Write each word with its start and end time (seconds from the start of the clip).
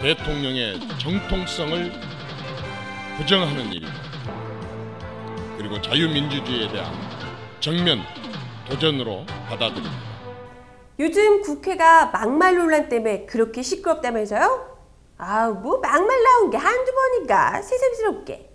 대통령의 0.00 0.78
정통성을 0.98 1.92
부정하는 3.16 3.72
일이고 3.72 3.92
그리고 5.56 5.80
자유민주주의에 5.80 6.68
대한 6.70 6.92
정면 7.60 8.00
도전으로 8.68 9.24
받아들입니다. 9.48 9.94
요즘 10.98 11.40
국회가 11.40 12.06
막말 12.06 12.56
논란 12.56 12.88
때문에 12.88 13.24
그렇게 13.26 13.62
시끄럽다면서요? 13.62 14.76
아우 15.18 15.54
뭐 15.54 15.78
막말 15.78 16.22
나온 16.22 16.50
게 16.50 16.58
한두 16.58 16.92
번인가 16.92 17.62
새삼스럽게 17.62 18.50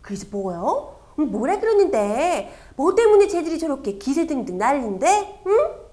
그래서 0.00 0.26
뭐요? 0.30 0.96
음, 1.18 1.30
뭐라 1.30 1.60
그러는데 1.60 2.54
뭐 2.74 2.94
때문에 2.94 3.28
쟤들이 3.28 3.58
저렇게 3.58 3.98
기세등등 3.98 4.56
난리인데? 4.56 5.42
응? 5.46 5.85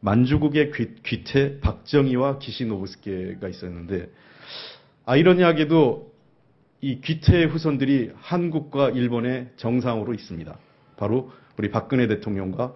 만주국의 0.00 0.72
귀, 0.72 0.94
귀태 1.02 1.60
박정희와 1.60 2.38
기시노부스케가 2.38 3.48
있었는데 3.48 4.10
아이러니하게도 5.06 6.12
이 6.80 7.00
귀태의 7.00 7.46
후손들이 7.46 8.12
한국과 8.20 8.90
일본의 8.90 9.50
정상으로 9.56 10.14
있습니다. 10.14 10.56
바로 10.96 11.30
우리 11.56 11.70
박근혜 11.70 12.06
대통령과 12.06 12.74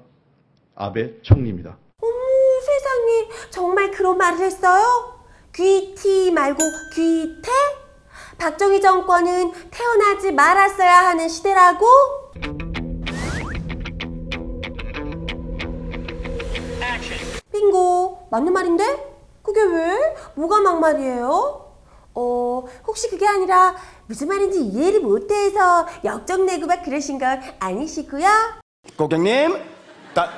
아베 0.74 1.20
총리입니다. 1.22 1.77
어머 2.00 2.12
세상에 2.66 3.50
정말 3.50 3.91
그런 3.92 4.18
말을 4.18 4.41
했어요? 4.41 5.20
귀티 5.54 6.32
말고 6.32 6.58
귀태? 6.94 7.50
박정희 8.38 8.80
정권은 8.80 9.52
태어나지 9.70 10.32
말았어야 10.32 11.10
하는 11.10 11.28
시대라고? 11.28 12.71
맞는 18.32 18.50
말인데? 18.50 18.84
그게 19.42 19.60
왜? 19.62 20.16
뭐가 20.36 20.62
막말이에요? 20.62 21.70
어 22.14 22.64
혹시 22.86 23.11
그게 23.11 23.27
아니라 23.28 23.75
무슨 24.06 24.28
말인지 24.28 24.61
이해를 24.61 25.00
못해서 25.00 25.86
역정내고 26.02 26.66
막 26.66 26.83
그러신 26.83 27.19
건 27.19 27.42
아니시고요? 27.58 28.27
고객님, 28.97 29.58
따, 30.14 30.30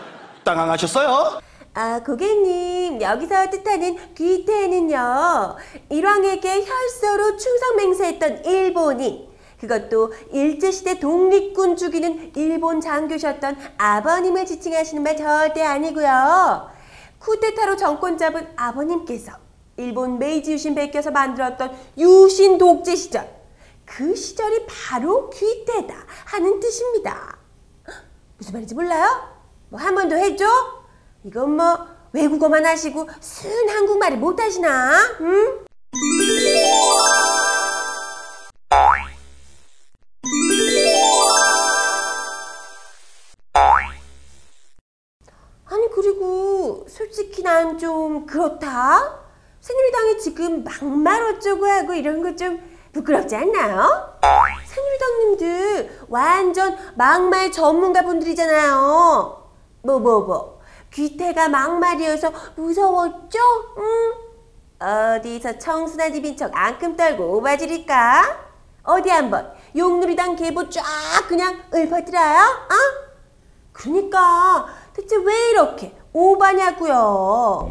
당황하셨어요? 0.43 1.39
아, 1.75 2.01
고객님, 2.05 3.01
여기서 3.01 3.51
뜻하는 3.51 3.97
귀태는요, 4.15 5.57
일왕에게 5.89 6.65
혈서로 6.65 7.37
충성 7.37 7.77
맹세했던 7.77 8.45
일본인, 8.45 9.29
그것도 9.61 10.13
일제시대 10.33 10.99
독립군 10.99 11.77
죽이는 11.77 12.33
일본 12.35 12.81
장교셨던 12.81 13.57
아버님을 13.79 14.47
지칭하시는 14.47 15.01
말 15.03 15.17
절대 15.17 15.63
아니고요. 15.63 16.74
쿠데타로 17.29 17.77
정권 17.77 18.19
잡은 18.19 18.47
아버님께서 18.55 19.33
일본 19.79 20.19
메이지 20.19 20.53
유신 20.53 20.75
베껴서 20.75 21.11
만들었던 21.11 21.75
유신 21.99 22.59
독재 22.59 22.95
시절, 22.95 23.29
그 23.87 24.15
시절이 24.15 24.67
바로 24.67 25.31
귀태다 25.31 25.95
하는 26.27 26.61
뜻입니다. 26.61 27.39
무슨 28.37 28.53
말인지 28.53 28.75
몰라요? 28.75 29.07
뭐 29.71 29.81
한 29.81 29.95
번 29.95 30.09
더 30.09 30.17
해줘? 30.17 30.45
이건 31.25 31.57
뭐 31.57 31.87
외국어만 32.13 32.65
하시고 32.67 33.09
순 33.21 33.69
한국말을 33.71 34.19
못 34.19 34.39
하시나? 34.39 34.93
응? 35.21 35.65
솔직히 47.35 47.43
난 47.43 47.77
좀 47.79 48.27
그렇다. 48.27 49.19
새누리당이 49.61 50.19
지금 50.21 50.63
막말 50.63 51.21
어쩌고 51.25 51.67
하고 51.67 51.93
이런 51.93 52.23
거 52.23 52.37
좀 52.37 52.61
부끄럽지 52.93 53.35
않나요? 53.35 54.15
새누리당님들 54.65 56.07
완전 56.09 56.77
막말 56.97 57.51
전문가 57.51 58.03
분들이잖아요. 58.03 59.49
뭐 59.83 59.99
뭐 59.99 60.21
뭐. 60.21 60.61
귀태가 60.93 61.49
막말이어서 61.49 62.31
무서웠죠? 62.55 63.39
응? 63.79 64.13
어디서 64.87 65.59
청순한 65.59 66.13
집인 66.13 66.37
척 66.37 66.53
앙큼 66.55 66.97
떨고 66.97 67.37
오바지릴까? 67.39 68.45
어디 68.85 69.11
한번 69.11 69.53
용누리당 69.77 70.37
계보 70.37 70.69
쫙 70.69 70.83
그냥 71.27 71.61
읊어드려요? 71.75 72.39
어? 72.43 72.75
그러니까 73.73 74.67
대체 74.93 75.17
왜 75.17 75.51
이렇게 75.51 75.97
오바냐고요? 76.15 77.69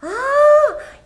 아, 0.00 0.08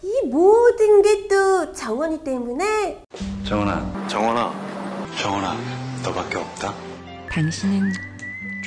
이 0.02 0.26
모든 0.26 1.02
게 1.02 1.20
또 1.28 1.72
정원이 1.72 2.24
때문에 2.24 3.04
정원아, 3.46 4.08
정원아, 4.08 4.52
정원아, 5.20 5.54
너밖에 6.02 6.38
없다. 6.38 6.74
당신은 7.30 7.92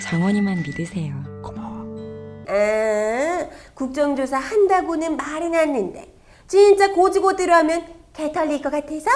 정원이만 0.02 0.64
믿으세요. 0.64 1.14
고마워. 1.44 2.46
아, 2.48 3.48
국정조사 3.74 4.38
한다고는 4.38 5.18
말은 5.18 5.54
했는데 5.56 6.14
진짜 6.48 6.92
고지고대로 6.94 7.54
하면 7.54 7.86
개 8.14 8.32
털릴 8.32 8.62
것 8.62 8.72
같아서? 8.72 9.10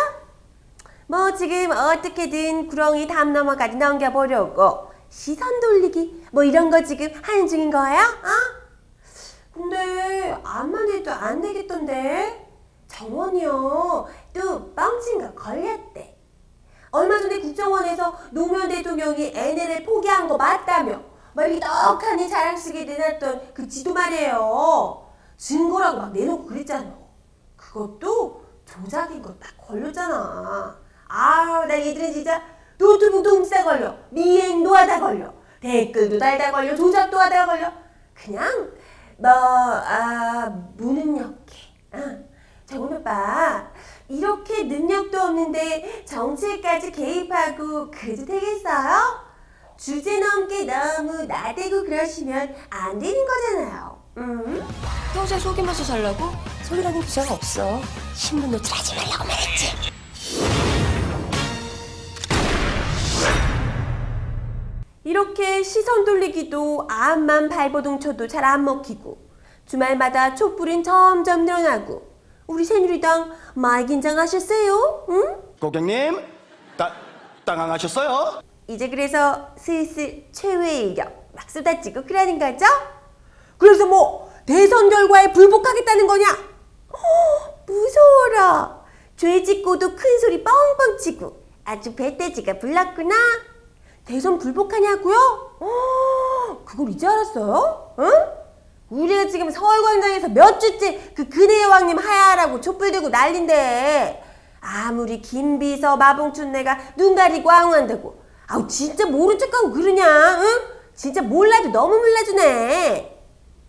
뭐 1.08 1.34
지금 1.34 1.72
어떻게든 1.72 2.68
구렁이 2.68 3.08
담 3.08 3.32
넘어까지 3.34 3.78
넘겨보려고 3.78 4.92
시선 5.10 5.60
돌리기 5.60 6.28
뭐 6.32 6.44
이런 6.44 6.70
거 6.70 6.84
지금 6.84 7.10
하는 7.22 7.48
중인 7.48 7.72
거예요? 7.72 8.02
어? 8.02 8.58
근데 9.54 10.38
암만 10.44 10.92
해도 10.92 11.12
안 11.12 11.42
되겠던데 11.42 12.46
정원이요 12.88 14.08
또 14.34 14.74
뻥친 14.76 15.20
거 15.20 15.34
걸렸대 15.34 16.16
얼마 16.92 17.20
전에 17.20 17.40
국정원에서 17.40 18.18
노무현 18.32 18.70
대통령이 18.70 19.32
NLL 19.34 19.84
포기한 19.86 20.28
거 20.28 20.38
맞다며 20.38 21.02
막 21.34 21.46
이렇게 21.46 21.60
떡하니 21.60 22.28
자랑스게 22.30 22.86
내놨던 22.86 23.54
그 23.54 23.68
지도 23.68 23.94
말이에요. 23.94 25.06
증거라고 25.38 25.98
막 25.98 26.12
내놓고 26.14 26.46
그랬잖아. 26.46 26.92
그것도 27.56 28.44
조작인 28.66 29.22
거 29.22 29.38
딱 29.38 29.50
걸렸잖아. 29.68 30.76
아우 31.10 31.66
나 31.66 31.78
얘들은 31.80 32.12
진짜 32.14 32.42
노트북도 32.78 33.30
훔치다 33.30 33.64
걸려. 33.64 33.96
미행도 34.10 34.74
하다 34.76 35.00
걸려. 35.00 35.34
댓글도 35.60 36.18
달다 36.18 36.52
걸려. 36.52 36.76
조작도 36.76 37.18
하다 37.20 37.46
걸려. 37.46 37.72
그냥 38.14 38.72
뭐 39.18 39.32
아, 39.32 40.48
무능력해. 40.78 41.58
아, 41.94 42.00
정훈 42.66 42.98
오빠 42.98 43.66
이렇게 44.10 44.64
능력도 44.64 45.20
없는데 45.20 46.04
정치까지 46.06 46.92
개입하고 46.92 47.90
그래도 47.92 48.26
되겠어요? 48.26 49.28
주제 49.78 50.20
넘게 50.20 50.66
너무 50.66 51.24
나대고 51.24 51.84
그러시면 51.84 52.56
안 52.70 53.00
되는 53.00 53.26
거잖아요. 53.26 54.02
음? 54.18 54.68
평소에 55.14 55.40
속이면서 55.40 55.84
살라고? 55.84 56.32
속이라는 56.64 57.02
기자가 57.02 57.34
없어. 57.36 57.80
신문 58.16 58.52
노출하지 58.52 58.96
말라고 58.96 59.26
말했지. 59.26 59.97
이렇게 65.08 65.64
시선 65.64 66.04
돌리기도 66.04 66.86
암만 66.90 67.48
발버둥 67.48 68.02
쳐도 68.02 68.28
잘 68.28 68.44
안 68.44 68.66
먹히고 68.66 69.18
주말마다 69.66 70.36
촛불은 70.36 70.84
점점 70.84 71.46
늘어나고 71.46 72.06
우리 72.46 72.66
새누리당 72.66 73.32
많이 73.54 73.86
긴장하셨어요? 73.86 75.06
응? 75.10 75.38
고객님, 75.62 76.20
따, 76.76 76.92
당황하셨어요? 77.46 78.42
이제 78.68 78.90
그래서 78.90 79.48
슬슬 79.58 80.26
최후의 80.34 80.92
이력 80.92 81.30
막 81.34 81.50
쏟아지고 81.50 82.04
그러는 82.04 82.38
거죠? 82.38 82.66
그래서 83.58 83.86
뭐 83.86 84.30
대선 84.46 84.90
결과에 84.90 85.32
불복하겠다는 85.32 86.06
거냐? 86.06 86.26
허, 86.92 87.64
무서워라. 87.66 88.84
죄 89.16 89.42
짓고도 89.42 89.96
큰 89.96 90.20
소리 90.20 90.44
뻥뻥 90.44 90.98
치고 91.02 91.38
아주 91.64 91.96
배돼지가 91.96 92.60
불났구나. 92.60 93.16
대선 94.08 94.38
불복하냐고요? 94.40 95.16
어, 95.60 96.64
그걸 96.66 96.90
이제 96.90 97.06
알았어요? 97.06 97.96
응? 98.00 98.12
우리가 98.90 99.28
지금 99.28 99.52
서울광장에서 99.52 100.30
몇 100.30 100.60
주째 100.60 101.12
그 101.14 101.28
근혜 101.28 101.62
여왕님 101.64 101.98
하야라고 101.98 102.62
촛불 102.62 102.92
들고 102.92 103.10
난린데 103.10 104.24
아무리 104.62 105.22
김비서 105.22 105.98
마봉춘 105.98 106.54
내가 106.54 106.78
눈 106.96 107.14
가리고 107.16 107.52
아웅한다고 107.52 108.18
아우 108.48 108.66
진짜 108.68 109.06
모른 109.06 109.38
척하고 109.38 109.72
그러냐 109.72 110.40
응? 110.42 110.46
진짜 110.96 111.22
몰라도 111.22 111.70
너무 111.70 111.98
몰라주네 111.98 113.20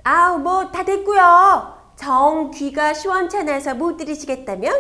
아우 0.05 0.39
뭐 0.39 0.71
다 0.71 0.85
됐고요 0.85 1.75
정 1.97 2.53
귀가 2.53 2.95
시원찮아서 2.95 3.75
못 3.75 3.97
들으시겠다면 3.97 4.73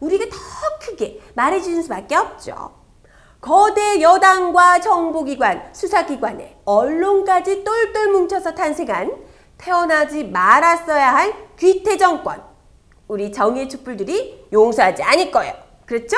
우리가 0.00 0.26
더 0.26 0.36
크게 0.84 1.20
말해주는 1.34 1.82
수밖에 1.82 2.16
없죠 2.16 2.85
거대 3.40 4.00
여당과 4.00 4.80
정보기관, 4.80 5.70
수사기관에 5.72 6.58
언론까지 6.64 7.64
똘똘 7.64 8.10
뭉쳐서 8.12 8.54
탄생한 8.54 9.12
태어나지 9.58 10.24
말았어야 10.24 11.14
할 11.14 11.34
귀태 11.56 11.96
정권. 11.96 12.42
우리 13.08 13.30
정의의 13.30 13.68
촛불들이 13.68 14.48
용서하지 14.52 15.02
않을 15.02 15.30
거예요. 15.30 15.54
그렇죠? 15.84 16.16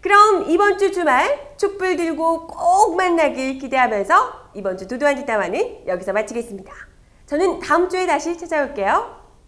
그럼 0.00 0.50
이번 0.50 0.78
주 0.78 0.90
주말 0.90 1.54
촛불 1.56 1.96
들고 1.96 2.48
꼭 2.48 2.96
만나길 2.96 3.58
기대하면서 3.58 4.50
이번 4.54 4.76
주 4.76 4.88
두두한 4.88 5.14
뒷담화는 5.14 5.86
여기서 5.86 6.12
마치겠습니다. 6.12 6.72
저는 7.26 7.60
다음 7.60 7.88
주에 7.88 8.06
다시 8.06 8.36
찾아올게요. 8.36 9.21